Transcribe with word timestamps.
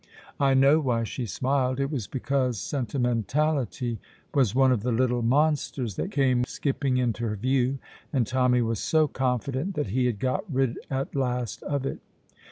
I 0.39 0.55
know 0.55 0.79
why 0.79 1.03
she 1.03 1.27
smiled; 1.27 1.79
it 1.79 1.91
was 1.91 2.07
because 2.07 2.59
sentimentality 2.59 3.99
was 4.33 4.55
one 4.55 4.71
of 4.71 4.81
the 4.81 4.91
little 4.91 5.21
monsters 5.21 5.93
that 5.95 6.09
came 6.09 6.43
skipping 6.43 6.97
into 6.97 7.23
her 7.27 7.35
view, 7.35 7.77
and 8.11 8.25
Tommy 8.25 8.63
was 8.63 8.79
so 8.79 9.07
confident 9.07 9.75
that 9.75 9.89
he 9.89 10.07
had 10.07 10.17
got 10.17 10.43
rid 10.51 10.79
at 10.89 11.13
last 11.13 11.61
of 11.61 11.85
it! 11.85 11.99